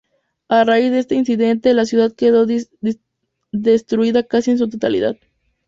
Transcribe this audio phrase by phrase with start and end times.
[0.49, 2.47] A raíz de este incidente, la ciudad quedó
[3.51, 5.15] destruida casi en su totalidad.